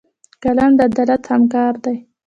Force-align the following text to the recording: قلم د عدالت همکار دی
قلم 0.43 0.71
د 0.77 0.79
عدالت 0.89 1.23
همکار 1.31 1.73
دی 1.83 1.97